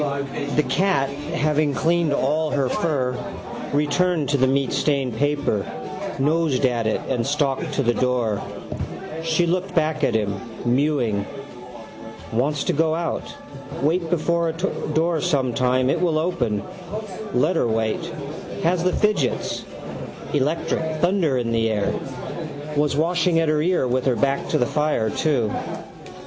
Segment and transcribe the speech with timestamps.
[0.55, 3.15] The cat, having cleaned all her fur,
[3.71, 5.63] returned to the meatstained paper,
[6.17, 8.41] nosed at it and stalked to the door.
[9.21, 11.27] She looked back at him, mewing.
[12.33, 13.35] Wants to go out.
[13.83, 16.63] Wait before a door sometime it will open.
[17.35, 18.03] Let her wait.
[18.63, 19.65] Has the fidgets.
[20.33, 20.99] Electric.
[20.99, 21.93] Thunder in the air.
[22.75, 25.51] Was washing at her ear with her back to the fire too.